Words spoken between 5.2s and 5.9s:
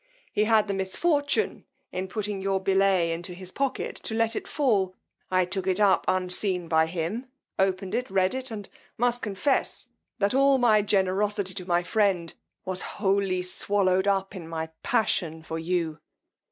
I took it